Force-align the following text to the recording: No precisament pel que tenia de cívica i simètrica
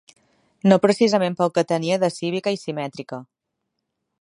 No 0.71 0.77
precisament 0.85 1.35
pel 1.41 1.53
que 1.57 1.65
tenia 1.73 1.99
de 2.05 2.09
cívica 2.17 2.55
i 2.57 2.59
simètrica 2.63 3.21